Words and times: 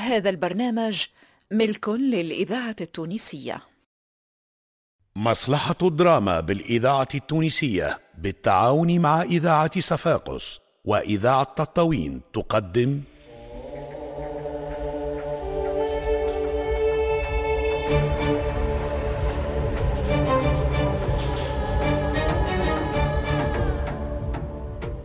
هذا 0.00 0.30
البرنامج 0.30 1.04
ملك 1.50 1.88
للإذاعة 1.88 2.76
التونسية. 2.80 3.62
مصلحة 5.16 5.76
الدراما 5.82 6.40
بالإذاعة 6.40 7.08
التونسية 7.14 8.00
بالتعاون 8.18 8.98
مع 8.98 9.22
إذاعة 9.22 9.80
صفاقس 9.80 10.58
وإذاعة 10.84 11.54
تطاوين 11.56 12.20
تقدم. 12.32 13.00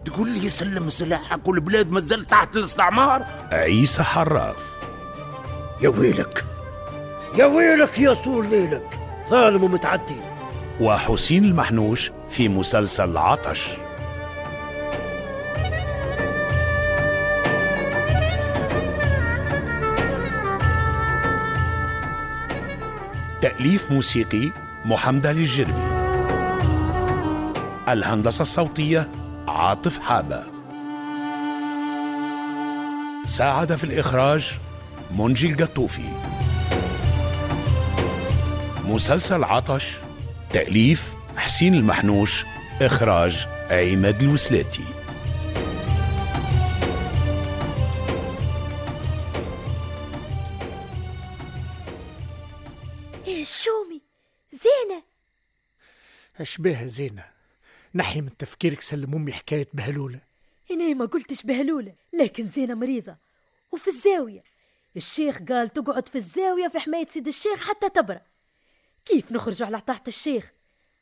تقول 0.06 0.30
لي 0.30 0.50
سلم 0.50 0.90
سلاحك 0.90 1.48
والبلاد 1.48 1.92
مازال 1.92 2.26
تحت 2.28 2.56
الاستعمار؟ 2.56 3.26
عيسى 3.52 4.04
حراث. 4.04 4.85
يا 5.82 5.90
ويلك 5.90 6.46
يا 7.38 7.46
ويلك 7.46 8.00
يا 8.00 8.14
طول 8.14 8.50
ليلك 8.50 9.00
ظالم 9.30 9.64
ومتعدي. 9.64 10.16
وحسين 10.82 11.46
المحنوش 11.46 12.12
في 12.30 12.50
مسلسل 12.50 13.18
عطش. 13.18 13.70
تأليف 23.42 23.92
موسيقي 23.92 24.50
محمد 24.86 25.28
علي 25.28 25.40
الجربي 25.40 25.74
الهندسة 27.90 28.42
الصوتية 28.42 29.10
عاطف 29.48 30.00
حابة. 30.00 30.44
ساعد 33.28 33.76
في 33.76 33.84
الإخراج 33.84 34.54
منجي 35.18 35.48
القطوفي 35.48 36.10
مسلسل 38.84 39.44
عطش 39.44 39.98
تأليف 40.54 41.14
حسين 41.38 41.76
المحنوش 41.76 42.46
إخراج 42.82 43.48
عماد 43.70 44.24
الوسلاتي. 44.24 44.84
إيه 53.28 53.42
الشومي 53.42 54.02
زينة. 54.52 55.04
أشباه 56.40 56.86
زينة؟ 56.86 57.24
نحي 57.96 58.22
من 58.22 58.38
تفكيرك 58.38 58.82
سلم 58.82 59.16
أمي 59.16 59.34
حكاية 59.34 59.68
بهلولة. 59.74 60.20
أنا 60.72 60.94
ما 60.94 61.06
قلتش 61.06 61.44
بهلولة 61.44 61.94
لكن 62.14 62.48
زينة 62.48 62.74
مريضة 62.74 63.16
وفي 63.72 63.88
الزاوية. 63.88 64.55
الشيخ 64.98 65.42
قال 65.42 65.70
تقعد 65.70 66.08
في 66.08 66.18
الزاوية 66.18 66.68
في 66.68 66.80
حماية 66.80 67.08
سيد 67.10 67.28
الشيخ 67.28 67.70
حتى 67.70 67.90
تبرى 67.90 68.20
كيف 69.06 69.32
نخرجوا 69.32 69.68
على 69.68 69.80
طاعة 69.82 70.04
الشيخ؟ 70.08 70.52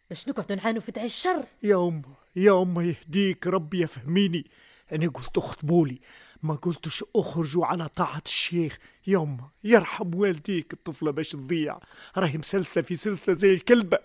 باش 0.09 0.27
نقعدوا 0.27 0.55
نعانوا 0.55 0.81
في 0.81 0.91
دعي 0.91 1.05
الشر. 1.05 1.45
يا 1.63 1.75
أم 1.75 2.01
يا 2.35 2.61
أم 2.61 2.79
يهديك 2.81 3.47
ربي 3.47 3.81
يفهميني. 3.81 4.51
أنا 4.91 5.07
قلت 5.09 5.37
اخطبولي 5.37 5.99
ما 6.43 6.55
قلتش 6.55 7.03
اخرجوا 7.15 7.65
على 7.65 7.89
طاعة 7.89 8.21
الشيخ. 8.25 8.77
يا 9.07 9.17
أم 9.17 9.37
يرحم 9.63 10.15
والديك 10.15 10.73
الطفلة 10.73 11.11
باش 11.11 11.29
تضيع. 11.29 11.79
راهي 12.17 12.37
مسلسلة 12.37 12.83
في 12.83 12.95
سلسلة 12.95 13.35
زي 13.35 13.53
الكلبة 13.53 13.97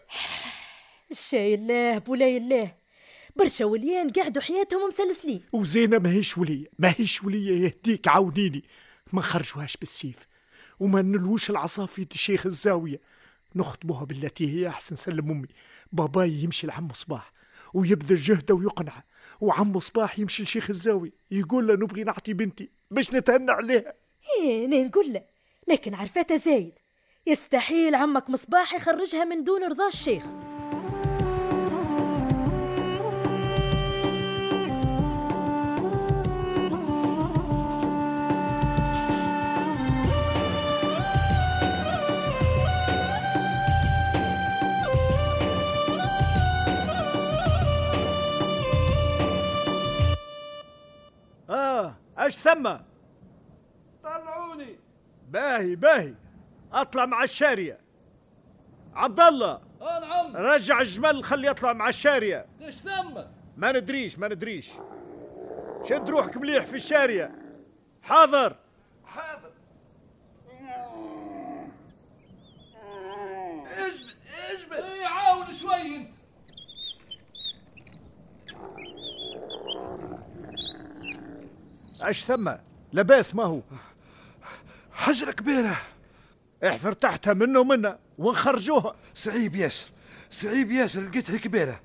الشاي 1.11 1.55
الله 1.59 1.99
بولاي 1.99 2.37
الله. 2.37 2.75
برشا 3.37 3.65
وليان 3.65 4.09
قعدوا 4.09 4.43
حياتهم 4.43 4.89
مسلسلين. 4.89 5.43
وزينة 5.53 5.99
ماهيش 5.99 6.39
ولية 6.39 6.67
ماهيش 6.79 7.25
ولية 7.25 7.65
يهديك 7.65 8.09
عاونيني. 8.09 8.65
ما 9.13 9.23
خرجوهاش 9.23 9.77
بالسيف 9.77 10.17
وما 10.81 11.03
نلوش 11.03 11.51
العصا 11.51 11.87
في 11.87 12.07
شيخ 12.13 12.47
الزاوية. 12.47 13.01
نخطبوها 13.55 14.05
بالتي 14.05 14.57
هي 14.57 14.69
أحسن 14.69 14.97
سلم 14.97 15.31
أمي. 15.31 15.49
باباي 15.93 16.31
يمشي 16.31 16.67
لعم 16.67 16.93
صباح 16.93 17.33
ويبذل 17.75 18.17
جهده 18.17 18.55
ويقنعه 18.55 19.05
وعم 19.41 19.79
صباح 19.79 20.19
يمشي 20.19 20.43
لشيخ 20.43 20.71
الزاوية. 20.71 21.13
يقول 21.31 21.67
له 21.67 21.75
نبغي 21.75 22.05
نعطي 22.05 22.33
بنتي 22.33 22.71
باش 22.91 23.15
نتهنى 23.15 23.51
عليها. 23.51 23.95
إيه 24.41 24.65
أنا 24.65 24.83
نقول 24.83 25.13
له؟ 25.13 25.23
لكن 25.69 25.95
عرفاتها 25.95 26.37
زايد. 26.37 26.73
يستحيل 27.27 27.95
عمك 27.95 28.31
مصباح 28.31 28.75
يخرجها 28.75 29.25
من 29.25 29.45
دون 29.45 29.65
رضا 29.65 29.89
الشيخ. 29.89 30.25
آه 51.51 51.95
أش 52.19 52.37
ثم؟ 52.37 52.77
طلعوني. 54.03 54.79
باهي 55.29 55.77
باهي. 55.77 56.15
أطلع 56.73 57.07
مع 57.07 57.23
الشارية. 57.23 57.81
عبد 58.95 59.21
الله. 59.21 59.61
آه 59.81 60.01
نعم. 60.01 60.37
رجع 60.37 60.81
الجمل 60.81 61.25
خلي 61.25 61.49
يطلع 61.49 61.73
مع 61.73 61.89
الشارية. 61.89 62.47
ليش 62.61 62.75
ثم؟ 62.75 63.23
ما 63.57 63.73
ندريش 63.73 64.19
ما 64.19 64.29
ندريش. 64.29 64.71
شد 65.85 66.11
روحك 66.11 66.37
مليح 66.37 66.65
في 66.67 66.77
الشارية. 66.77 67.35
حاضر 68.03 68.57
حاضر 69.05 69.51
اجبد 73.71 74.17
اجبد 74.51 74.73
إيه 74.85 75.07
عاون 75.07 75.53
شوي 75.53 76.07
اش 82.11 82.25
ثم 82.25 82.53
لباس 82.93 83.35
ما 83.35 83.45
هو؟ 83.45 83.61
حجرة 84.93 85.33
كبيرة. 85.33 85.77
احفر 86.67 86.93
تحتها 86.93 87.35
منه 87.35 87.61
ومنه 87.61 87.99
ونخرجوها 88.19 88.95
صعيب 89.15 89.55
ياسر 89.55 89.91
صعيب 90.31 90.71
ياسر 90.71 91.01
لقيتها 91.01 91.39
كبيرة. 91.39 91.81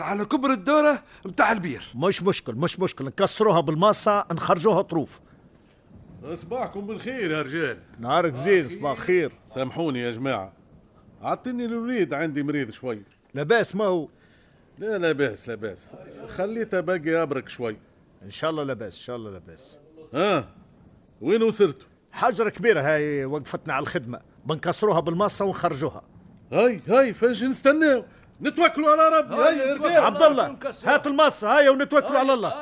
على 0.00 0.24
كبر 0.24 0.50
الدورة 0.50 1.02
متاع 1.24 1.52
البير. 1.52 1.92
مش 1.94 2.22
مشكل 2.22 2.54
مش 2.54 2.80
مشكل. 2.80 3.04
نكسروها 3.04 3.60
بالماصة 3.60 4.24
نخرجوها 4.32 4.82
طروف. 4.82 5.20
صباحكم 6.34 6.86
بالخير 6.86 7.30
يا 7.30 7.42
رجال. 7.42 7.78
نهارك 7.98 8.34
زين 8.34 8.68
صباح 8.68 8.98
خير. 8.98 9.32
سامحوني 9.44 10.00
يا 10.00 10.10
جماعة. 10.10 10.52
عطيني 11.22 11.64
الوليد 11.64 12.14
عندي 12.14 12.42
مريض 12.42 12.70
شوي. 12.70 13.02
لباس 13.34 13.76
ما 13.76 13.84
هو؟ 13.84 14.08
لا 14.78 14.98
لا 14.98 15.12
باس 15.12 15.48
لا 15.48 15.54
باس 15.54 15.94
خليته 16.28 16.80
باقي 16.80 17.22
أبرك 17.22 17.48
شوي. 17.48 17.76
إن 18.24 18.30
شاء 18.30 18.50
الله 18.50 18.62
لباس 18.62 18.94
إن 18.94 19.00
شاء 19.00 19.16
الله 19.16 19.30
لباس 19.30 19.78
ها 20.14 20.48
وين 21.20 21.42
وصلتوا 21.42 21.88
حجرة 22.12 22.50
كبيرة 22.50 22.80
هاي 22.80 23.24
وقفتنا 23.24 23.74
على 23.74 23.82
الخدمة. 23.82 24.20
بنكسروها 24.44 25.00
بالماصة 25.00 25.44
ونخرجوها. 25.44 26.02
هاي 26.52 26.80
هاي 26.88 27.14
فاش 27.14 27.42
نستناو. 27.44 28.04
نتوكلوا 28.42 28.90
على 28.90 29.18
ربي. 29.18 29.34
هاي 29.34 29.96
عبد 29.96 30.22
الله 30.22 30.56
هات 30.84 31.06
الماصة 31.06 31.58
هاي 31.58 31.68
ونتوكلوا 31.68 32.18
على 32.18 32.32
الله. 32.34 32.52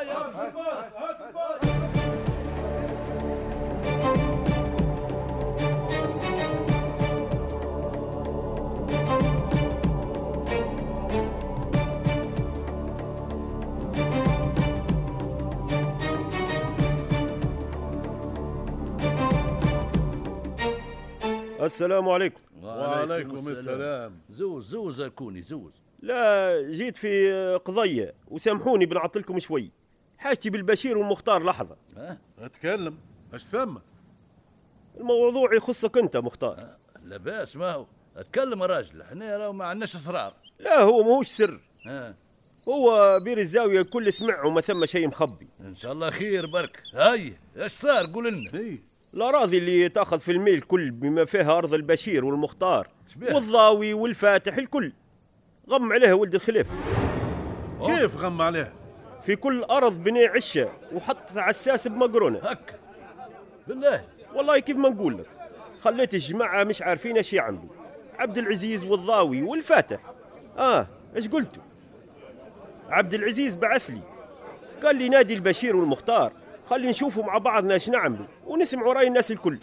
السلام 21.62 22.09
عليكم. 22.09 22.41
وعليكم 22.62 23.48
السلام. 23.48 24.20
زوز 24.30 24.66
زوز 24.66 25.00
الكوني 25.00 25.42
زوز. 25.42 25.72
لا 26.00 26.53
جيت 26.70 26.97
في 26.97 27.54
قضية 27.64 28.14
وسامحوني 28.28 28.86
بنعطلكم 28.86 29.38
شوي. 29.38 29.70
حاجتي 30.18 30.50
بالبشير 30.50 30.98
والمختار 30.98 31.44
لحظة. 31.44 31.76
اتكلم. 32.38 32.98
اش 33.34 33.44
ثم؟ 33.44 33.76
الموضوع 35.00 35.54
يخصك 35.54 35.98
أنت 35.98 36.16
مختار. 36.16 36.76
لباس 37.04 37.56
ما 37.56 37.72
هو. 37.72 37.86
اتكلم 38.16 38.60
يا 38.60 38.66
راجل 38.66 39.03
إحنا 39.03 39.36
راهو 39.36 39.53
ما 39.53 39.65
عندناش 39.65 39.97
اسرار 39.97 40.34
لا 40.58 40.80
هو 40.80 41.03
ماهوش 41.03 41.28
سر. 41.28 41.60
ها؟ 41.86 42.15
هو 42.68 43.20
بير 43.20 43.38
الزاوية 43.38 43.80
الكل 43.80 44.12
سمع 44.12 44.44
وما 44.44 44.60
ثم 44.60 44.84
شيء 44.86 45.08
مخبي. 45.08 45.48
إن 45.60 45.74
شاء 45.74 45.92
الله 45.92 46.10
خير 46.10 46.47
برك. 46.47 46.82
هاي 46.94 47.36
إيش 47.56 47.72
صار؟ 47.72 48.12
قول 48.12 48.32
لنا. 48.32 48.78
اي 49.12 49.16
الأراضي 49.16 49.59
اللي 49.59 49.88
تاخذ 49.88 50.20
في 50.20 50.32
الميل 50.32 50.60
كل 50.60 50.91
بما 50.91 51.24
فيها 51.24 51.59
أرض 51.59 51.74
البشير 51.74 52.24
والمختار 52.24 52.88
شبيه؟ 53.09 53.34
والضاوي 53.34 53.94
والفاتح 53.94 54.56
الكل. 54.56 54.92
غم 55.70 55.92
عليها 55.92 56.14
ولد 56.14 56.34
الخليف. 56.34 56.66
كيف 57.86 58.16
غم 58.16 58.42
عليه؟ 58.42 58.72
في 59.22 59.36
كل 59.36 59.62
أرض 59.62 60.04
بني 60.04 60.26
عشة 60.26 60.68
وحط 60.94 61.36
عساس 61.36 61.88
بمقرونة. 61.88 62.38
هك. 62.38 62.74
بالله. 63.68 64.04
والله 64.34 64.59
كيف 64.59 64.76
ما 64.76 64.88
نقول 64.88 65.18
لك. 65.18 65.26
خليت 65.82 66.15
الجماعة 66.15 66.65
مش 66.65 66.82
عارفين 66.82 67.16
إيش 67.16 67.32
يعملوا. 67.32 67.68
عبد 68.18 68.38
العزيز 68.38 68.84
والضاوي 68.84 69.42
والفاتح. 69.42 70.00
آه 70.58 70.86
إيش 71.16 71.28
قلتوا؟ 71.28 71.62
عبد 72.88 73.15
العزيز 73.15 73.54
بعث 73.54 73.91
لي. 73.91 74.00
قال 74.82 74.97
لي 74.97 75.08
نادي 75.08 75.34
البشير 75.34 75.76
والمختار. 75.76 76.32
خلي 76.72 76.89
نشوفوا 76.89 77.24
مع 77.24 77.39
بعضنا 77.39 77.74
إيش 77.74 77.89
نعملوا 77.89 78.27
ونسمعوا 78.47 78.92
رأي 78.92 79.09
الناس 79.09 79.33
الكل. 79.33 79.59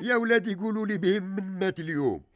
يا 0.00 0.16
ولادي 0.16 0.52
يقولوا 0.52 0.86
لي 0.86 0.98
بهم 0.98 1.22
من 1.22 1.58
مات 1.58 1.80
اليوم. 1.80 2.33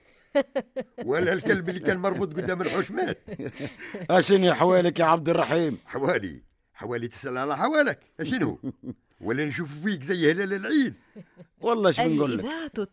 ولا 1.04 1.32
الكلب 1.32 1.68
اللي 1.68 1.80
كان 1.80 1.98
مربوط 1.98 2.36
قدام 2.36 2.62
الحوش 2.62 2.90
مات. 2.90 3.18
أشني 4.10 4.54
حوالك 4.54 5.00
يا 5.00 5.04
عبد 5.04 5.28
الرحيم؟ 5.28 5.78
حوالي 5.86 6.42
حوالي 6.74 7.08
تسأل 7.08 7.38
على 7.38 7.56
حوالك. 7.56 8.00
أشنو؟ 8.20 8.58
ولا 9.20 9.44
نشوف 9.44 9.68
فيك 9.82 10.02
زي 10.02 10.32
هلال 10.32 10.52
العيد. 10.52 10.94
والله 11.60 11.90
شو 11.90 12.02
نقول 12.02 12.38
لك؟ 12.38 12.44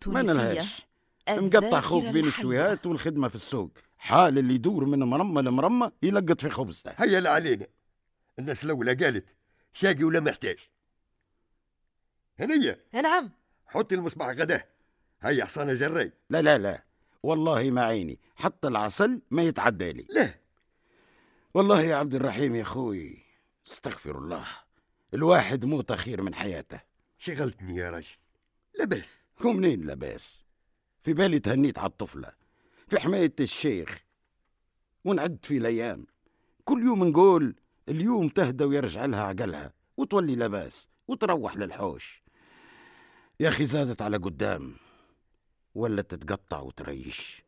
ما 0.07 0.21
نلهاش. 0.21 0.85
مقطع 1.29 1.81
خوك 1.81 2.03
بين. 2.03 2.25
الشويهات 2.27 2.85
والخدمة 2.85 3.27
في 3.27 3.35
السوق. 3.35 3.71
حال 3.97 4.37
اللي 4.37 4.53
يدور 4.53 4.85
من 4.85 4.99
مرمى 4.99 5.41
لمرمى 5.41 5.91
يلقط 6.03 6.41
في 6.41 6.49
خبزته 6.49 6.91
هيا 6.97 7.19
لا 7.19 7.29
علينا. 7.29 7.67
الناس 8.39 8.63
الأولى 8.63 8.93
قالت 8.93 9.25
شاقي 9.73 10.03
ولا 10.03 10.19
محتاج؟ 10.19 10.57
هنية 12.39 12.79
نعم. 12.93 13.31
حطي 13.67 13.95
المصباح 13.95 14.27
غدا 14.27 14.65
هيا 15.21 15.45
حصانة 15.45 15.73
جراي 15.73 16.11
لا 16.29 16.41
لا 16.41 16.57
لا. 16.57 16.83
والله 17.25 17.71
ما 17.71 17.81
عيني 17.81 18.19
حتى 18.35 18.67
العسل 18.67 19.21
ما 19.31 19.43
يتعدى 19.43 19.93
لي. 19.93 20.07
لا. 20.09 20.33
والله 21.53 21.81
يا 21.81 21.95
عبد 21.95 22.15
الرحيم 22.15 22.55
يا 22.55 22.61
أخوي 22.61 23.17
استغفر 23.65 24.17
الله 24.17 24.45
الواحد 25.13 25.65
موت 25.65 25.91
خير 25.91 26.21
من 26.21 26.35
حياته. 26.35 26.81
شغلتني 27.17 27.75
يا 27.77 27.89
راجل. 27.89 28.15
لا 28.79 28.85
بس 28.85 29.17
ومنين 29.43 29.87
لباس 29.87 30.45
في 31.03 31.13
بالي 31.13 31.39
تهنيت 31.39 31.79
على 31.79 31.89
الطفلة 31.89 32.31
في 32.87 32.99
حماية 32.99 33.33
الشيخ 33.39 34.03
ونعد 35.05 35.39
في 35.43 35.57
الأيام. 35.57 36.07
كل 36.63 36.83
يوم 36.83 37.03
نقول 37.03 37.55
اليوم 37.89 38.29
تهدى 38.29 38.63
ويرجع 38.63 39.05
لها 39.05 39.23
عقلها 39.23 39.73
وتولي 39.97 40.35
لباس 40.35 40.89
وتروح 41.07 41.57
للحوش. 41.57 42.23
يا 43.39 43.49
أخي 43.49 43.65
زادت 43.65 44.01
على 44.01 44.17
قدام. 44.17 44.75
ولا 45.75 46.01
تتقطع 46.01 46.59
وتريش 46.59 47.43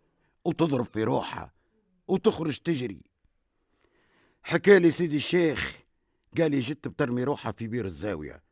وتضرب 0.46 0.86
في 0.86 1.04
روحها 1.04 1.54
وتخرج 2.08 2.58
تجري. 2.58 3.02
حكالي 4.44 4.92
سيدي 4.92 5.16
الشيخ 5.16 5.78
قال 6.38 6.52
لي 6.52 6.60
جت 6.60 6.88
بترمي 6.88 7.24
روحها 7.24 7.52
في 7.52 7.68
بير 7.68 7.86
الزاوية 7.86 8.44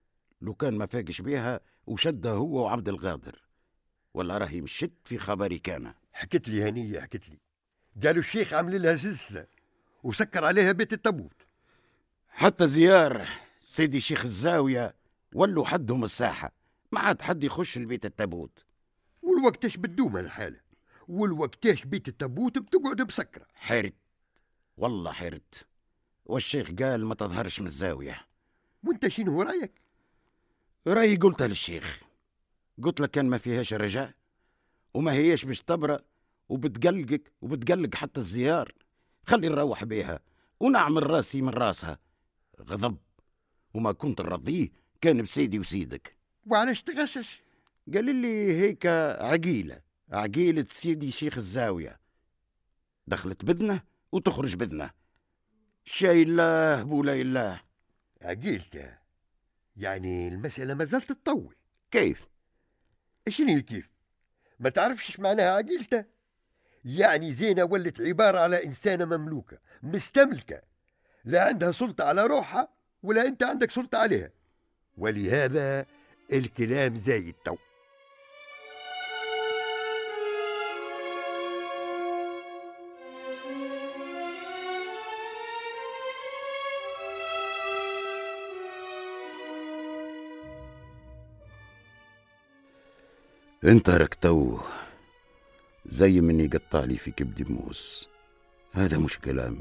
لو 0.41 0.53
كان 0.53 0.73
ما 0.77 0.85
فاقش 0.85 1.21
بيها 1.21 1.59
وشدها 1.87 2.31
هو 2.31 2.63
وعبد 2.63 2.89
القادر 2.89 3.41
ولا 4.13 4.37
راهي 4.37 4.61
مشت 4.61 4.91
في 5.03 5.17
خبري 5.17 5.59
كان. 5.59 5.93
حكت 6.13 6.49
لي 6.49 6.63
هنية 6.63 6.99
حكت 6.99 7.29
لي. 7.29 7.39
قالوا 8.03 8.19
الشيخ 8.19 8.53
عامل 8.53 8.81
لها 8.81 8.97
سلسلة 8.97 9.47
وسكر 10.03 10.45
عليها 10.45 10.71
بيت 10.71 10.93
التابوت. 10.93 11.47
حتى 12.29 12.67
زيار 12.67 13.27
سيدي 13.61 13.99
شيخ 14.01 14.23
الزاوية 14.23 14.95
ولوا 15.33 15.65
حدهم 15.65 16.03
الساحة 16.03 16.51
ما 16.91 16.99
عاد 16.99 17.21
حد 17.21 17.43
يخش 17.43 17.77
البيت 17.77 18.05
التابوت. 18.05 18.64
والوقتاش 19.45 19.77
بتدوم 19.77 20.17
الحالة 20.17 20.59
والوقتاش 21.07 21.85
بيت 21.85 22.07
التابوت 22.07 22.57
بتقعد 22.57 23.01
مسكرة 23.01 23.45
حرت 23.55 23.93
والله 24.77 25.11
حرت 25.11 25.67
والشيخ 26.25 26.71
قال 26.71 27.05
ما 27.05 27.15
تظهرش 27.15 27.59
من 27.59 27.67
الزاوية. 27.67 28.27
وانت 28.83 29.07
شنو 29.07 29.41
رأيك؟ 29.41 29.81
رأيي 30.87 31.15
قلتها 31.15 31.47
للشيخ. 31.47 32.03
قلت 32.83 32.99
لك 32.99 33.11
كان 33.11 33.25
ما 33.25 33.37
فيهاش 33.37 33.73
رجاء 33.73 34.13
وما 34.93 35.11
هيش 35.11 35.45
باش 35.45 35.61
تبرأ 35.61 35.99
وبتقلقك 36.49 37.31
وبتقلق 37.41 37.95
حتى 37.95 38.19
الزيار. 38.19 38.71
خلي 39.27 39.49
نروح 39.49 39.83
بيها 39.83 40.19
ونعمل 40.59 41.09
راسي 41.09 41.41
من 41.41 41.49
راسها. 41.49 41.99
غضب. 42.61 42.97
وما 43.73 43.91
كنت 43.91 44.21
نرضيه 44.21 44.69
كان 45.01 45.21
بسيدي 45.21 45.59
وسيدك. 45.59 46.17
وعلاش 46.45 46.83
تغشش؟ 46.83 47.44
قال 47.93 48.15
لي 48.15 48.61
هيك 48.61 48.85
عقيلة 49.19 49.81
عقيلة 50.11 50.65
سيدي 50.69 51.11
شيخ 51.11 51.37
الزاوية. 51.37 51.99
دخلت 53.07 53.45
بدنة 53.45 53.81
وتخرج 54.11 54.55
بدنة 54.55 54.91
شاي 55.85 56.21
الله 56.21 56.83
بولا 56.83 57.13
الله. 57.13 57.61
عقيلته؟ 58.21 58.97
يعني 59.77 60.27
المسألة 60.27 60.73
ما 60.73 60.85
زالت 60.85 61.11
تطول. 61.11 61.55
كيف؟ 61.91 62.27
شنو 63.29 63.61
كيف؟ 63.61 63.89
ما 64.59 64.69
تعرفش 64.69 65.09
إيش 65.09 65.19
معناها 65.19 65.51
عقيلته؟ 65.51 66.05
يعني 66.85 67.33
زينة 67.33 67.63
ولت 67.63 68.01
عبارة 68.01 68.39
على 68.39 68.65
إنسانة 68.65 69.05
مملوكة 69.05 69.57
مستملكة. 69.83 70.61
لا 71.25 71.43
عندها 71.43 71.71
سلطة 71.71 72.03
على 72.03 72.23
روحها 72.23 72.67
ولا 73.03 73.27
أنت 73.27 73.43
عندك 73.43 73.71
سلطة 73.71 73.97
عليها. 73.97 74.31
ولهذا 74.97 75.85
الكلام 76.33 76.95
زايد 76.95 77.35
تو. 77.45 77.55
انت 93.65 93.89
ركتو 93.89 94.59
زي 95.85 96.21
من 96.21 96.39
يقطع 96.39 96.83
لي 96.83 96.97
في 96.97 97.11
كبدي 97.11 97.43
بموس 97.43 98.09
هذا 98.73 98.97
مش 98.97 99.19
كلام. 99.19 99.59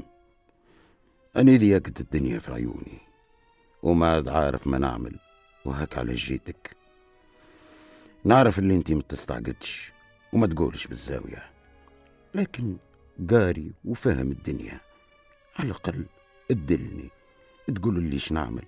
أنا 1.35 1.57
ضيقت 1.57 2.01
الدنيا 2.01 2.39
في 2.39 2.53
عيوني 2.53 2.99
وما 3.83 4.07
عاد 4.07 4.27
عارف 4.27 4.67
ما 4.67 4.77
نعمل 4.77 5.19
وهك 5.65 5.97
على 5.97 6.13
جيتك. 6.13 6.75
نعرف 8.23 8.59
اللي 8.59 8.75
أنتي 8.75 8.95
متستعقدش 8.95 9.91
وما 10.33 10.47
تقولش 10.47 10.87
بالزاوية. 10.87 11.49
لكن 12.35 12.77
قاري 13.29 13.71
وفاهم 13.85 14.31
الدنيا. 14.31 14.79
على 15.55 15.67
الأقل 15.67 16.05
تدلني 16.49 17.09
تقول 17.75 18.03
لي 18.03 18.19
نعمل؟ 18.31 18.65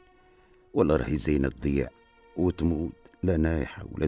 ولا 0.73 0.95
راهي 0.95 1.15
زينة 1.15 1.49
تضيع 1.49 1.89
وتموت 2.37 2.93
لا 3.23 3.37
نايحة 3.37 3.85
ولا 3.91 4.07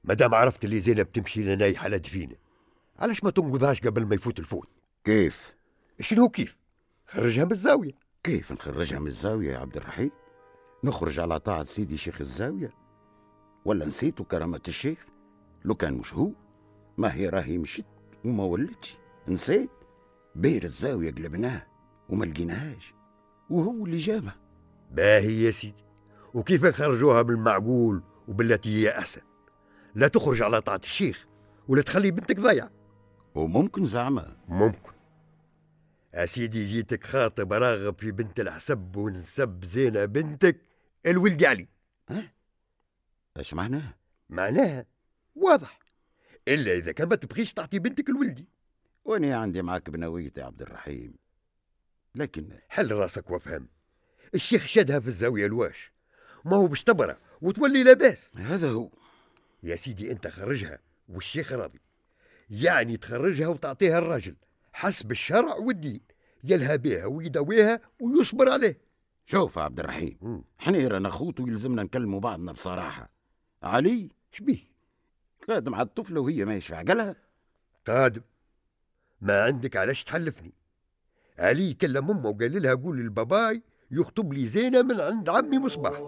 دفينة 0.00 0.04
مادام 0.04 0.34
عرفت 0.34 0.64
اللي 0.64 0.80
زينب 0.80 1.12
تمشي 1.12 1.42
لنايحة 1.42 1.88
لا 1.88 1.96
دفينة 1.96 2.36
علاش 2.98 3.24
ما 3.24 3.30
تنقذهاش 3.30 3.80
قبل 3.80 4.06
ما 4.06 4.14
يفوت 4.14 4.38
الفوت؟ 4.38 4.68
كيف؟ 5.04 5.54
شنو 6.00 6.28
كيف؟ 6.28 6.56
خرجها 7.06 7.44
من 7.44 7.52
الزاوية. 7.52 7.92
كيف 8.22 8.52
نخرجها 8.52 8.98
من 8.98 9.06
الزاوية 9.06 9.52
يا 9.52 9.58
عبد 9.58 9.76
الرحيم؟ 9.76 10.10
نخرج 10.84 11.20
على 11.20 11.38
طاعة 11.38 11.64
سيدي 11.64 11.96
شيخ 11.96 12.20
الزاوية. 12.20 12.70
ولا 13.64 13.86
نسيتوا 13.86 14.24
كرامة 14.24 14.60
الشيخ؟ 14.68 14.98
لو 15.64 15.74
كان 15.74 15.94
مش 15.94 16.14
هو. 16.14 16.30
ما 16.98 17.14
هي 17.14 17.28
راهي 17.28 17.58
مشت 17.58 17.86
وما 18.24 18.44
ولتش. 18.44 18.96
نسيت. 19.28 19.70
بير 20.34 20.64
الزاوية 20.64 21.10
قلبناه 21.10 21.66
وما 22.08 22.24
لقيناهاش. 22.24 22.94
وهو 23.50 23.84
اللي 23.84 23.96
جابها 23.96 24.36
باهي 24.90 25.42
يا 25.42 25.50
سيدي. 25.50 25.84
وكيف 26.34 26.64
نخرجوها 26.64 27.22
بالمعقول 27.22 28.02
وبالتي 28.28 28.68
هي 28.68 28.98
أحسن؟ 28.98 29.20
لا 29.94 30.08
تخرج 30.08 30.42
على 30.42 30.60
طاعة 30.60 30.80
الشيخ 30.84 31.26
ولا 31.68 31.82
تخلي 31.82 32.10
بنتك 32.10 32.40
ضايعة. 32.40 32.70
وممكن 33.34 33.86
زعما. 33.86 34.36
ممكن. 34.48 34.92
يا 36.14 36.26
سيدي 36.26 36.66
جيتك 36.66 37.04
خاطب 37.04 37.52
راغب 37.52 38.00
في 38.00 38.10
بنت 38.10 38.40
الحسب 38.40 38.96
ونسب 38.96 39.64
زينة 39.64 40.04
بنتك 40.04 40.60
الولد 41.06 41.44
علي. 41.44 41.68
إيش 43.36 43.54
معناه 43.54 43.94
معناها 44.28 44.86
واضح. 45.34 45.78
إلا 46.48 46.72
إذا 46.72 46.92
كان 46.92 47.08
ما 47.08 47.16
تبغيش 47.16 47.52
تعطي 47.52 47.78
بنتك 47.78 48.08
الولدي 48.08 48.48
وأنا 49.04 49.36
عندي 49.36 49.62
معك 49.62 49.90
بنوية 49.90 50.32
يا 50.36 50.44
عبد 50.44 50.62
الرحيم. 50.62 51.14
لكن 52.14 52.48
حل 52.68 52.92
راسك 52.92 53.30
وافهم. 53.30 53.68
الشيخ 54.34 54.66
شدها 54.66 55.00
في 55.00 55.08
الزاوية 55.08 55.46
الواش. 55.46 55.92
ما 56.44 56.56
هو 56.56 56.66
باش 56.66 56.84
تبرى 56.84 57.16
وتولي 57.40 57.82
لاباس. 57.84 58.30
هذا 58.36 58.70
هو. 58.70 58.90
يا 59.62 59.76
سيدي 59.76 60.12
أنت 60.12 60.28
خرجها 60.28 60.78
والشيخ 61.08 61.52
راضي. 61.52 61.80
يعني 62.50 62.96
تخرجها 62.96 63.48
وتعطيها 63.48 63.98
الراجل 63.98 64.36
حسب 64.72 65.10
الشرع 65.10 65.54
والدين. 65.54 66.00
يلها 66.44 66.76
بها 66.76 67.06
ويداويها 67.06 67.80
ويصبر 68.00 68.50
عليه. 68.50 68.78
شوف 69.26 69.58
عبد 69.58 69.80
الرحيم 69.80 70.44
إحنا 70.60 70.88
رانا 70.88 71.08
خوت 71.08 71.40
ويلزمنا 71.40 71.82
نكلموا 71.82 72.20
بعضنا 72.20 72.52
بصراحة. 72.52 73.10
علي؟ 73.62 74.08
شبيه 74.32 74.70
قادم 75.48 75.74
على 75.74 75.86
الطفلة 75.86 76.20
وهي 76.20 76.44
ماهيش 76.44 76.66
في 76.66 76.74
عقلها 76.74 77.16
قادم 77.86 78.22
ما 79.20 79.42
عندك 79.42 79.76
علاش 79.76 80.04
تحلفني؟ 80.04 80.52
علي 81.38 81.74
كلم 81.74 82.10
أمه 82.10 82.28
وقال 82.28 82.62
لها 82.62 82.74
قول 82.74 82.98
للباباي 82.98 83.62
يخطب 83.90 84.32
لي 84.32 84.46
زينة 84.46 84.82
من 84.82 85.00
عند 85.00 85.28
عمي 85.28 85.58
مصباح. 85.58 86.00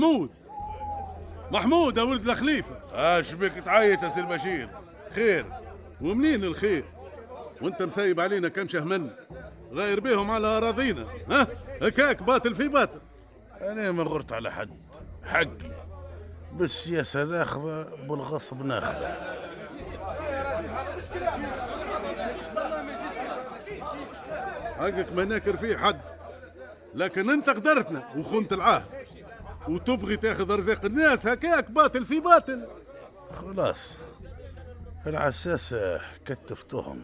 محمود. 0.00 0.30
محمود 1.52 1.98
يا 1.98 2.02
ولد 2.02 2.28
الخليفة. 2.28 2.76
اش 2.92 3.32
بك 3.32 3.52
تعيط 3.52 4.02
يا 4.02 4.08
سي 4.08 4.20
البشير؟ 4.20 4.68
خير. 5.14 5.46
ومنين 6.00 6.44
الخير؟ 6.44 6.84
وانت 7.62 7.82
مسيب 7.82 8.20
علينا 8.20 8.48
كم 8.48 8.68
شهمن. 8.68 9.10
غير 9.72 10.00
بيهم 10.00 10.30
على 10.30 10.46
أراضينا. 10.46 11.06
ها؟ 11.30 11.46
هكاك 11.82 12.22
باطل 12.22 12.54
في 12.54 12.68
باطل. 12.68 13.00
أنا 13.60 13.92
ما 13.92 14.02
غرت 14.02 14.32
على 14.32 14.52
حد. 14.52 14.78
حقي. 15.24 15.70
بالسياسة 16.52 17.24
ناخذة 17.24 17.82
بالغصب 17.82 18.66
ناخذة. 18.66 19.16
حقك 24.78 25.12
ما 25.12 25.24
ناكر 25.24 25.56
فيه 25.56 25.76
حد. 25.76 26.00
لكن 26.94 27.30
انت 27.30 27.50
قدرتنا 27.50 28.02
وخنت 28.16 28.52
العهد. 28.52 28.99
وتبغي 29.68 30.16
تاخذ 30.16 30.50
ارزاق 30.50 30.84
الناس 30.84 31.26
هكاك 31.26 31.70
باطل 31.70 32.04
في 32.04 32.20
باطل. 32.20 32.66
خلاص. 33.34 33.96
في 35.02 35.10
العساسة 35.10 36.00
كتفتهم 36.24 37.00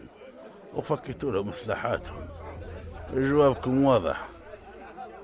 وفكيتوا 0.73 1.31
لهم 1.31 1.47
مصلحاتهم. 1.47 2.27
جوابكم 3.13 3.83
واضح. 3.83 4.29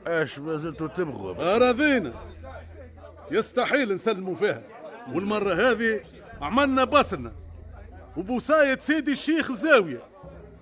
إيش 0.07 0.39
ما 0.39 0.57
زلتوا 0.57 0.87
تبغوا؟ 0.87 1.55
أراضينا. 1.55 2.13
يستحيل 3.31 3.93
نسلموا 3.93 4.35
فيها. 4.35 4.61
والمرة 5.13 5.53
هذه 5.53 6.01
عملنا 6.41 6.83
بصرنا 6.83 7.31
وبوصاية 8.17 8.77
سيدي 8.77 9.11
الشيخ 9.11 9.51
الزاوية 9.51 10.03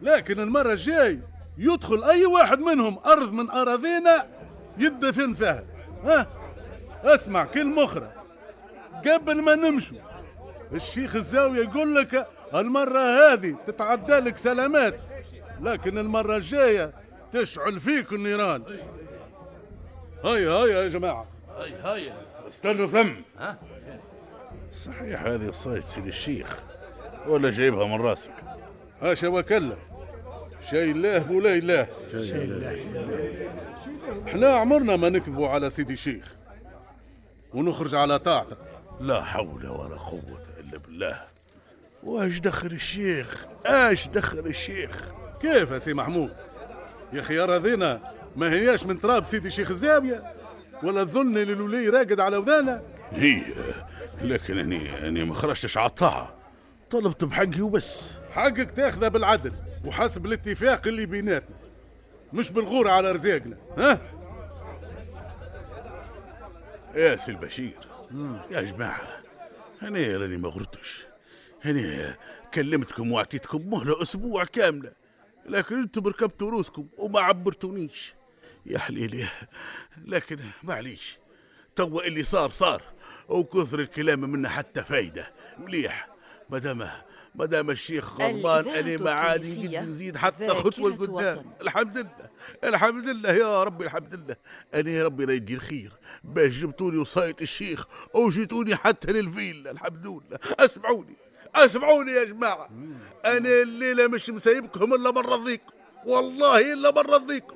لكن 0.02 0.40
المرة 0.40 0.72
الجاي 0.72 1.20
يدخل 1.58 2.04
أي 2.04 2.26
واحد 2.26 2.60
منهم 2.60 3.00
أرض 3.06 3.34
من 3.34 3.50
أراضينا 3.50 4.28
يدفن 4.78 5.34
فيها. 5.34 5.64
ها؟ 6.04 6.28
اسمع 7.04 7.44
كلمة 7.44 7.84
أخرى 7.84 8.12
قبل 9.08 9.42
ما 9.42 9.56
نمشوا 9.56 9.98
الشيخ 10.74 11.16
الزاوية 11.16 11.64
يقول 11.64 11.96
لك 11.96 12.28
المرة 12.56 13.00
هذه 13.00 13.56
تتعدى 13.68 14.14
لك 14.14 14.38
سلامات 14.38 15.00
لكن 15.62 15.98
المرة 15.98 16.36
الجاية 16.36 16.94
تشعل 17.32 17.80
فيك 17.80 18.14
النيران. 18.14 18.64
هيا 20.24 20.50
هيا 20.50 20.84
يا 20.84 20.90
جماعة. 20.90 21.28
هاي 21.58 21.74
هاي 21.74 22.14
استنوا 22.48 22.88
ثم 22.88 23.10
ها؟ 23.40 23.58
صحيح 24.72 25.22
هذه 25.22 25.48
وصاية 25.48 25.82
سيد 25.82 26.08
الشيخ 26.08 26.60
ولا 27.28 27.50
جايبها 27.50 27.86
من 27.86 28.02
راسك؟ 28.02 28.34
هاشا 29.02 29.28
وكلا. 29.28 29.78
شيء 30.70 30.92
الله 30.92 31.32
ولا 31.32 31.54
إله 31.54 31.88
شيء 32.12 32.44
الله. 32.44 32.86
إحنا 34.28 34.50
عمرنا 34.50 34.96
ما 34.96 35.10
نكذبوا 35.10 35.48
على 35.48 35.70
سيدي 35.70 35.94
الشيخ. 35.94 36.36
ونخرج 37.54 37.96
على 37.96 38.20
طاعته 38.20 38.56
لا 39.02 39.24
حول 39.24 39.68
ولا 39.68 39.96
قوة 39.96 40.44
إلا 40.60 40.78
بالله. 40.78 41.22
وأش 42.04 42.40
دخل 42.40 42.68
الشيخ؟ 42.68 43.46
أش 43.66 44.08
دخل 44.08 44.40
الشيخ؟ 44.40 45.08
كيف 45.42 45.72
يا 45.72 45.80
سي 45.80 45.94
محمود؟ 45.94 46.34
يا 47.14 47.20
أخي 47.20 47.40
اراضينا 47.40 48.14
ما 48.36 48.52
هياش 48.52 48.86
من 48.86 49.00
تراب 49.00 49.24
سيدي 49.24 49.48
الشيخ 49.48 49.70
الزاوية 49.70 50.34
ولا 50.84 51.04
تظني 51.04 51.46
للولي 51.46 51.90
راقد 51.90 52.20
على 52.20 52.38
وذانا 52.38 52.82
هي 53.12 53.44
لكن 54.22 54.58
أني 54.58 55.08
أني 55.08 55.24
ما 55.24 55.34
خرجتش 55.34 55.78
على 55.78 55.90
الطاعة. 55.90 56.34
طلبت 56.92 57.24
بحقي 57.24 57.62
وبس. 57.62 58.14
حقك 58.32 58.72
تاخذه 58.72 59.08
بالعدل 59.08 59.54
وحسب 59.86 60.26
الاتفاق 60.26 60.88
اللي 60.88 61.06
بيناتنا 61.06 61.56
مش 62.34 62.52
بالغورة 62.52 62.90
على 62.90 63.12
رزاقنا 63.12 63.58
ها؟ 63.78 64.00
يا 66.96 67.16
سي 67.16 67.32
البشير. 67.32 67.88
يا 68.52 68.62
جماعة 68.62 69.22
أنا 69.82 70.18
راني 70.18 70.38
ما 70.38 70.50
غرتش. 70.50 71.06
أنا 71.66 72.16
كلمتكم 72.54 73.12
وعطيتكم 73.12 73.70
مهلة 73.70 74.02
أسبوع 74.02 74.44
كاملة 74.44 74.92
لكن 75.46 75.82
أنتم 75.82 76.08
ركبتوا 76.08 76.52
روسكم 76.52 76.88
وما 76.98 77.20
عبرتونيش. 77.20 78.14
يا 78.66 78.80
حليلي 78.80 79.28
لكن 80.06 80.40
معليش 80.64 81.18
توا 81.76 82.08
اللي 82.08 82.24
صار 82.24 82.50
صار 82.50 82.84
وكثر 83.30 83.80
الكلام 83.80 84.20
منه 84.32 84.50
حتى 84.50 84.84
فايدة. 84.84 85.32
مليح 85.58 86.08
مادام 86.50 86.88
مادام 87.36 87.70
الشيخ 87.70 88.22
غضبان 88.22 88.68
أنا 88.68 89.04
ما 89.04 89.12
عاد 89.12 89.44
التونسية 89.44 89.80
نقدر 89.80 89.90
نزيد 89.90 90.18
حتى 90.18 90.50
خطوة 90.50 90.90
لقدام. 90.90 91.54
الحمد 91.62 91.98
لله. 91.98 92.31
الحمد 92.64 93.10
لله 93.10 93.32
يا 93.32 93.64
ربي 93.64 93.86
الحمد 93.86 94.14
لله 94.16 94.36
أنا 94.74 94.92
يا 94.92 95.04
ربي 95.04 95.26
لا 95.26 95.34
يدير 95.34 95.60
خير 95.60 95.92
باش 96.24 96.52
جبتوني 96.52 96.98
وصاية 96.98 97.36
الشيخ 97.42 97.88
وجيتوني 98.14 98.76
حتى 98.76 99.12
للفيلا 99.12 99.72
الحمد 99.72 100.08
لله 100.08 100.40
أسمعوني 100.60 101.16
أسمعوني 101.56 102.12
يا 102.12 102.24
جماعة. 102.24 102.70
أنا 103.26 103.62
الليلة 103.62 104.08
مش 104.08 104.30
مسايبكم 104.30 104.94
إلا 104.94 105.12
من 105.12 105.18
رضيكم. 105.18 105.72
والله 106.06 106.74
إلا 106.74 106.92
من 106.92 106.98
رضيكم. 106.98 107.56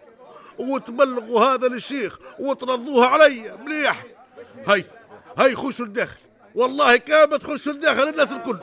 وتبلغوا 0.59 1.41
هذا 1.41 1.67
للشيخ 1.67 2.19
وترضوها 2.39 3.07
علي 3.07 3.57
مليح. 3.57 4.05
هاي 4.67 4.85
هاي 5.37 5.55
خشوا 5.55 5.85
الداخل. 5.85 6.19
والله 6.55 6.97
كامل 6.97 7.39
تخشوا 7.39 7.73
الداخل 7.73 8.09
الناس 8.09 8.31
الكل. 8.31 8.59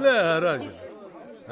لا 0.00 0.34
يا 0.34 0.38
راجل. 0.38 0.72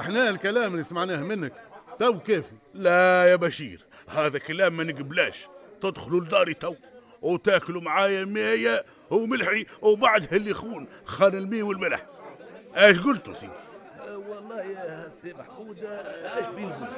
إحنا 0.00 0.28
الكلام 0.28 0.72
اللي 0.72 0.82
سمعناه 0.82 1.22
منك 1.22 1.52
تو 1.98 2.18
كافي 2.18 2.52
لا 2.74 3.24
يا 3.30 3.36
بشير 3.36 3.84
هذا 4.08 4.38
كلام 4.38 4.76
ما 4.76 4.84
نقبلاش. 4.84 5.48
تدخلوا 5.82 6.20
لداري 6.20 6.54
تو 6.54 6.74
وتاكلوا 7.22 7.82
معايا 7.82 8.24
مية 8.24 8.84
وملحي 9.10 9.66
وبعدها 9.82 10.36
اللي 10.36 10.50
يخون 10.50 10.88
خان 11.04 11.34
المي 11.34 11.62
والملح. 11.62 12.06
إيش 12.76 13.00
قلتوا 13.00 13.34
سيدي؟ 13.34 13.52
أه، 14.00 14.16
والله 14.16 14.62
يا 14.62 15.10
سي 15.22 15.34
محمود 15.34 15.84
أه، 15.84 16.38
إيش 16.38 16.46
بنقول؟ 16.46 16.88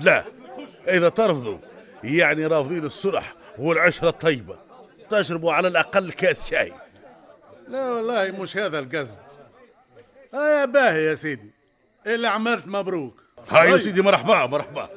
لا. 0.00 0.24
إذا 0.88 1.08
ترفضوا 1.08 1.58
يعني 2.04 2.46
رافضين 2.46 2.84
الصلح 2.84 3.34
والعشرة 3.58 4.08
الطيبة 4.08 4.56
تشربوا 5.10 5.52
على 5.52 5.68
الأقل 5.68 6.12
كاس 6.12 6.50
شاي. 6.50 6.72
لا 7.68 7.90
والله 7.90 8.30
مش 8.30 8.56
هذا 8.56 8.78
القصد. 8.78 9.20
آه 10.34 10.60
يا 10.60 10.64
باهي 10.64 11.04
يا 11.04 11.14
سيدي. 11.14 11.50
اللي 12.06 12.28
عملت 12.28 12.66
مبروك. 12.66 13.22
هاي 13.50 13.66
يا 13.66 13.72
طيب. 13.72 13.82
سيدي 13.84 14.02
مرحبا 14.02 14.46
مرحبا. 14.46 14.88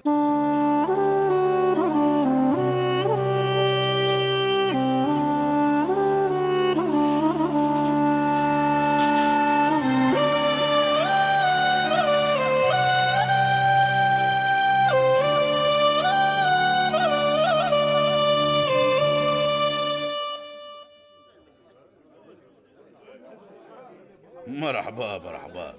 مرحبا 24.59 25.17
مرحبا. 25.17 25.75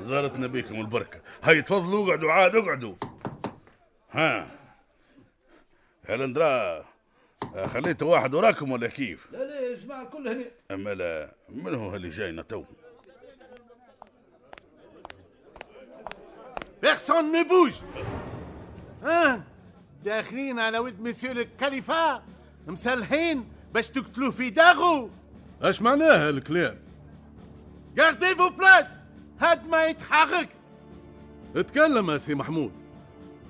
زارتنا 0.00 0.46
بكم 0.46 0.74
البركة. 0.74 1.20
هاي 1.42 1.62
تفضلوا 1.62 2.06
اقعدوا 2.06 2.32
عاد 2.32 2.56
اقعدوا. 2.56 2.94
ها. 4.10 4.46
هلندرا 6.08 6.84
خليت 7.66 8.02
واحد 8.02 8.34
وراكم 8.34 8.72
ولا 8.72 8.88
كيف؟ 8.88 9.26
لا 9.32 9.38
لا 9.38 9.60
يا 9.60 9.76
جماعة 9.76 10.02
الكل 10.02 10.28
هنا 10.28 10.44
أما 10.70 10.94
لا 10.94 11.34
من 11.48 11.74
هو 11.74 11.94
اللي 11.94 12.10
جاينا 12.10 12.42
تو؟ 12.42 12.64
personne 16.82 17.32
ne 17.32 17.44
bouge 17.48 17.82
ها 19.02 19.44
داخلين 20.04 20.58
على 20.58 20.78
ولد 20.78 21.00
مسيو 21.00 21.32
الكليفة 21.32 22.22
مسلحين 22.66 23.48
باش 23.74 23.88
تقتلوه 23.88 24.30
في 24.30 24.50
دارو. 24.50 25.10
اش 25.62 25.82
معناها 25.82 26.30
الكلام؟ 26.30 26.85
gardez 27.96 28.34
vos 28.34 28.48
places 28.48 28.86
هاد 29.40 29.66
ما 29.66 29.86
يتحرك 29.86 30.48
اتكلم 31.56 32.10
يا 32.10 32.18
سي 32.18 32.34
محمود. 32.34 32.72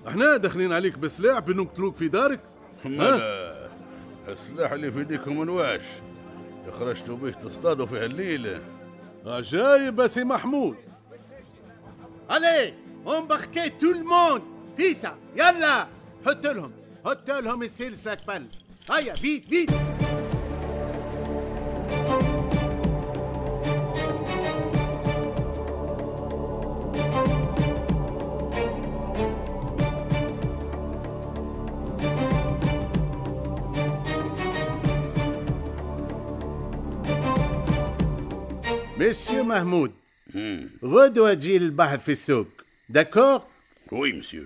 إحنا 0.09 0.37
داخلين 0.37 0.73
عليك 0.73 0.99
بسلاح 0.99 1.39
بنقتلوك 1.39 1.97
في 1.97 2.09
دارك. 2.09 2.41
ما 2.85 3.11
لا 3.11 3.69
السلاح 4.29 4.73
اللي 4.73 4.93
في 4.93 4.99
ايديكم 4.99 5.39
من 5.39 5.49
واش؟ 5.49 5.83
خرجتوا 6.79 7.17
به 7.17 7.31
تصطادوا 7.31 7.87
في 7.87 7.99
هالليلة 7.99 8.61
عجايب 9.27 10.01
يا 10.01 10.07
سي 10.07 10.25
محمود. 10.25 10.77
Allez 12.29 12.75
embarquez 13.07 13.71
tout 13.81 13.95
le 13.95 14.05
monde. 14.05 14.43
فيسا 14.77 15.17
يلا 15.37 15.87
حط 16.27 16.47
لهم 16.47 16.73
حط 17.05 17.31
لهم 17.31 17.63
السلسلة 17.63 18.19
بل 18.29 18.47
هيا 18.91 19.15
فيت 19.15 19.45
فيت 19.45 19.71
مسيو 39.07 39.45
محمود 39.45 39.93
غدوة 40.85 41.35
تجي 41.35 41.59
للبحث 41.59 42.05
في 42.05 42.13
السوق 42.13 42.47
داكور 42.89 43.41
وي 43.93 44.13
مسيو 44.13 44.45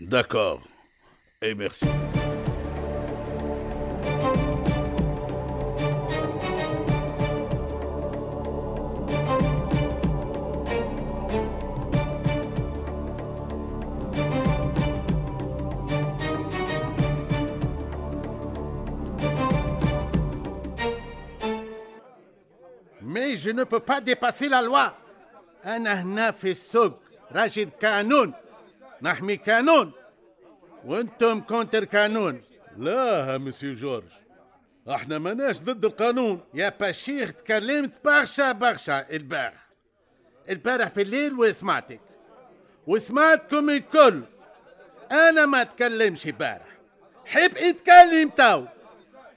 داكور 0.00 0.60
اي 1.42 1.54
ne 23.52 23.64
peux 23.64 23.80
pas 23.80 24.00
dépasser 24.00 24.48
la 24.48 24.62
loi. 24.62 24.92
أنا 25.64 26.02
هنا 26.02 26.30
في 26.30 26.50
السوق 26.50 26.98
راجل 27.32 27.68
قانون 27.82 28.32
نحمي 29.02 29.36
قانون 29.36 29.92
وأنتم 30.84 31.40
contre 31.40 31.84
قانون 31.84 32.40
لا 32.76 33.38
مسيو 33.38 33.74
جورج 33.74 34.04
إحنا 34.88 35.18
ماناش 35.18 35.60
ضد 35.60 35.84
القانون 35.84 36.40
يا 36.54 36.72
بشير 36.80 37.28
تكلمت 37.28 38.04
برشا 38.04 38.52
برشا 38.52 39.06
البارح 39.10 39.66
البارح 40.50 40.88
في 40.88 41.02
الليل 41.02 41.34
وسمعتك 41.34 42.00
وسمعتكم 42.86 43.70
الكل 43.70 44.22
أنا 45.12 45.46
ما 45.46 45.62
اتكلمش 45.62 46.26
البارح 46.26 46.66
حب 47.26 47.56
اتكلم 47.56 48.28
تو 48.28 48.64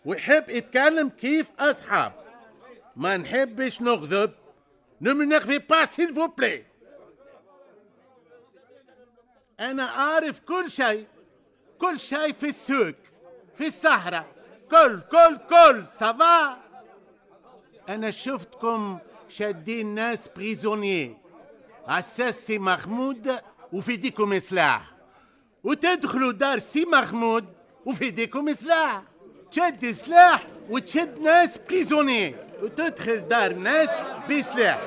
وحب 0.06 0.50
اتكلم 0.50 1.10
كيف 1.10 1.48
اصحاب 1.60 2.25
ما 2.96 3.18
نحبش 3.18 3.82
نغضب. 3.82 4.32
Ne 5.02 5.14
m'énervez 5.14 5.60
pas, 5.60 5.86
s'il 5.86 6.12
vous 6.14 6.30
plaît. 6.30 6.66
أنا 9.60 9.84
أعرف 9.84 10.40
كل 10.40 10.72
شيء. 10.72 11.06
كل 11.80 12.00
شيء 12.00 12.34
في 12.34 12.46
السوق 12.46 12.96
في 13.58 13.68
الصحراء. 13.68 14.26
كل 14.72 15.02
كل 15.12 15.38
كل. 15.50 15.86
ça 15.90 16.24
va 16.24 16.58
أنا 17.90 18.12
شفتكم 18.12 19.00
شادين 19.30 19.96
ناس 19.96 20.28
prisonniers 20.28 21.18
عساس 21.88 22.48
سي 22.48 22.60
محمود 22.60 23.40
وفي 23.74 23.92
ايديكم 23.92 24.40
سلاح 24.40 24.92
وتدخلوا 25.64 26.32
دار 26.32 26.60
سي 26.60 26.86
محمود 26.86 27.46
وفي 27.86 28.06
ايديكم 28.06 28.54
سلاح 28.54 29.04
تشد 29.52 29.92
سلاح 29.92 30.48
وتشد 30.70 31.20
ناس 31.20 31.58
prisonniers 31.58 32.36
وتدخل 32.62 33.28
دار 33.28 33.54
ناس 33.54 34.04
بسلاح 34.30 34.80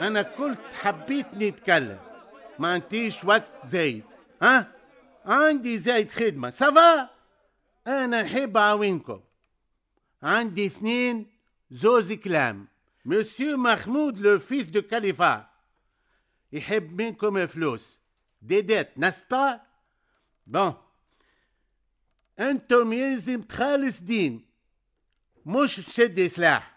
أنا 0.00 0.22
قلت 0.22 0.72
حبيت 0.74 1.26
نتكلم. 1.34 1.98
ما 2.58 2.72
عنديش 2.72 3.24
وقت 3.24 3.66
زايد. 3.66 4.04
ها؟ 4.42 4.72
عندي 5.26 5.78
زايد 5.78 6.10
خدمة. 6.10 6.50
ça 6.50 6.79
va 6.79 7.08
أنا 7.86 8.22
أحب 8.22 8.56
أعاونكم. 8.56 9.20
عندي 10.22 10.66
اثنين 10.66 11.26
زوز 11.70 12.12
كلام. 12.12 12.68
مسيو 13.04 13.56
محمود 13.56 14.18
le 14.20 14.38
fils 14.38 14.68
de 14.68 14.82
كاليفا 14.82 15.46
يحب 16.52 17.02
منكم 17.02 17.46
فلوس. 17.46 17.98
des 18.42 18.90
dettes 18.96 19.19
n'est-ce 19.19 19.49
pas 19.49 19.60
bon 20.46 20.74
أنتم 22.38 22.92
يلزم 22.92 23.42
تخلص 23.42 24.00
دين 24.00 24.46
مش 25.46 25.76
تشد 25.76 26.26
سلاح. 26.26 26.76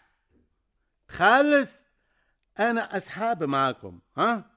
تخلص 1.08 1.84
أنا 2.60 2.98
اصحاب 2.98 3.44
معاكم 3.44 4.00
ها؟ 4.18 4.52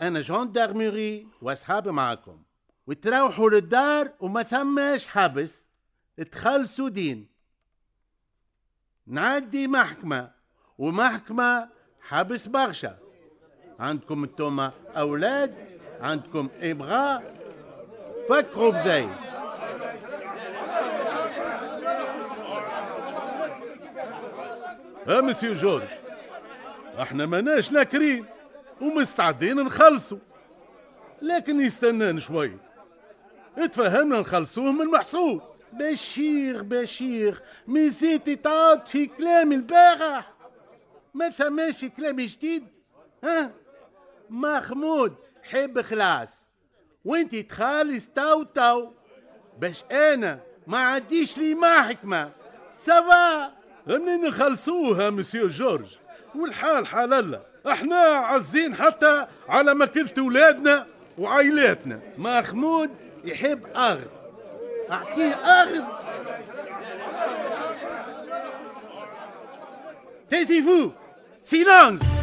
أنا 0.00 0.20
gendarmerie 0.20 1.28
واصحاب 1.42 1.88
معاكم 1.88 2.42
وتروحوا 2.86 3.50
للدار 3.50 4.12
وما 4.20 4.42
ثماش 4.42 5.08
حبس. 5.08 5.66
تخلصوا 6.30 6.88
دين. 6.88 7.28
نعدي 9.06 9.68
محكمة 9.68 10.30
ومحكمة 10.78 11.68
حبس 12.00 12.46
برشا 12.46 12.98
عندكم 13.78 14.24
أنتم 14.24 14.60
أولاد 14.96 15.80
عندكم 16.00 16.48
إبغاء 16.60 17.36
فكروا 18.28 18.72
بزايد. 18.72 19.35
ها 25.08 25.20
مسيو 25.20 25.54
جورج؟ 25.54 25.88
إحنا 27.02 27.26
ماناش 27.26 27.72
ناكرين 27.72 28.24
ومستعدين 28.80 29.56
نخلصوا. 29.56 30.18
لكن 31.22 31.60
يستنان 31.60 32.18
شوي. 32.18 32.56
اتفهمنا 33.58 34.20
نخلصوه 34.20 34.72
من 34.72 34.86
محصول 34.86 35.40
بشير 35.72 36.62
بشير 36.62 37.42
ميزيتي 37.66 38.36
تعاد 38.36 38.86
في 38.86 39.06
كلام 39.06 39.52
البارح. 39.52 40.32
ما 41.14 41.30
ثماش 41.30 41.84
كلام 41.84 42.16
جديد. 42.16 42.66
ها؟ 43.24 43.50
محمود 44.30 45.14
حب 45.42 45.80
خلاص. 45.80 46.48
وانت 47.04 47.36
تخالص 47.36 48.08
تو 48.08 48.42
تو 48.42 48.90
باش 49.58 49.84
أنا 49.92 50.40
ما 50.66 50.78
عنديش 50.78 51.38
لي 51.38 51.54
محكمة 51.54 52.30
سوا 52.74 53.46
منين 53.86 54.20
نخلصوها 54.20 55.10
مسيو 55.10 55.48
جورج. 55.48 55.86
والحال 56.34 56.86
حال 56.86 57.12
الله. 57.12 57.40
إحنا 57.70 57.96
عزين 57.96 58.74
حتى 58.74 59.26
على 59.48 59.74
ماكلة 59.74 60.22
ولادنا 60.22 60.86
وعائلاتنا. 61.18 62.00
محمود 62.18 62.90
يحب 63.24 63.66
أغر 63.76 64.08
أعطيه 64.90 65.34
أغر 65.34 65.84
Taisez-vous. 70.28 70.92
Silence. 71.40 72.15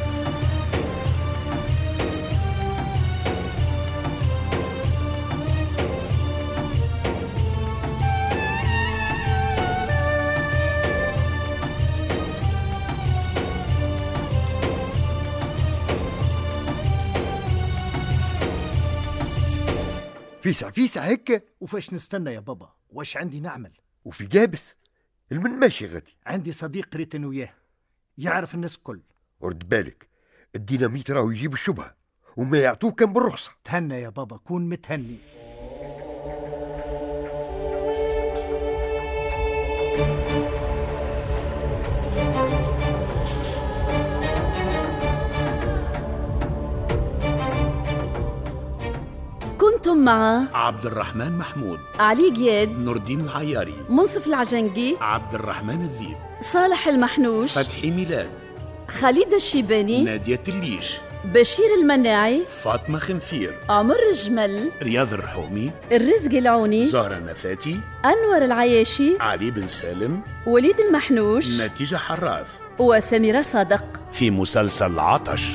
فيسع 20.54 20.70
فيسع 20.70 21.02
هيك؟ 21.02 21.56
وفاش 21.60 21.94
نستنى 21.94 22.34
يا 22.34 22.40
بابا؟ 22.40 22.74
واش 22.90 23.18
عندي 23.18 23.40
نعمل؟ 23.40 23.72
وفي 24.06 24.26
جابس 24.26 24.76
المن 25.32 25.52
ماشي 25.52 25.86
غادي. 25.86 26.18
عندي 26.26 26.52
صديق 26.52 26.96
ريت 26.96 27.16
أنا 27.16 27.28
وياه 27.28 27.54
يعرف 28.18 28.56
الناس 28.56 28.76
الكل. 28.76 29.02
ورد 29.40 29.70
بالك 29.70 30.10
الديناميت 30.56 31.12
راهو 31.12 31.32
يجيب 31.32 31.54
الشبهة 31.54 31.96
وما 32.38 32.60
يعطوك 32.60 33.00
كان 33.00 33.14
بالرخصة. 33.14 33.52
تهنى 33.64 34.02
يا 34.02 34.10
بابا 34.10 34.38
كون 34.38 34.70
متهني. 34.70 35.18
كنتم 49.94 50.06
مع 50.06 50.48
عبد 50.54 50.86
الرحمن 50.86 51.38
محمود 51.38 51.80
علي 52.00 52.30
جياد 52.30 52.84
نور 52.84 52.96
الدين 52.96 53.22
العياري 53.22 53.74
منصف 53.90 54.28
العجنقي 54.28 54.96
عبد 55.02 55.34
الرحمن 55.34 55.82
الذيب 55.82 56.18
صالح 56.54 56.88
المحنوش 56.88 57.58
فتحي 57.58 57.92
ميلاد 57.92 58.30
خالد 58.88 59.34
الشيباني 59.34 60.04
نادية 60.04 60.44
الليش 60.48 60.98
بشير 61.26 61.66
المناعي 61.82 62.46
فاطمة 62.64 63.00
خنفير 63.00 63.54
عمر 63.70 63.96
الجمل 64.12 64.72
رياض 64.82 65.14
الرحومي 65.14 65.72
الرزق 65.92 66.32
العوني 66.34 66.86
زهرة 66.86 67.20
نفاتي 67.20 67.80
أنور 68.06 68.46
العياشي 68.46 69.18
علي 69.20 69.52
بن 69.52 69.68
سالم 69.68 70.22
وليد 70.48 70.80
المحنوش 70.80 71.62
نتيجة 71.62 71.96
حراث. 71.96 72.48
وسميرة 72.80 73.42
صادق. 73.42 73.84
في 74.12 74.32
مسلسل 74.32 75.00
عطش. 75.00 75.52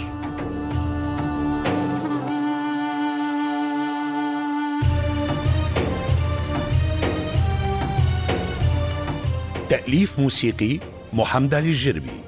تأليف 9.69 10.19
موسيقي 10.19 10.79
محمد 11.13 11.55
الجربي. 11.55 12.21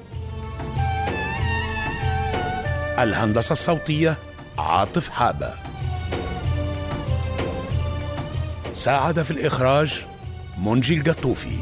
الهندسة 2.99 3.53
الصوتية 3.53 4.17
عاطف 4.57 5.09
حابة. 5.09 5.53
ساعد 8.73 9.21
في 9.21 9.31
الإخراج 9.31 10.05
منجي 10.57 10.97
القطوفي. 10.97 11.57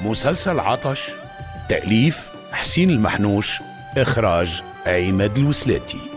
مسلسل 0.00 0.60
عطش 0.60 1.10
تأليف 1.68 2.30
حسين 2.52 2.90
المحنوش 2.90 3.60
إخراج 3.96 4.62
عماد 4.86 5.38
الوسلاتي. 5.38 6.13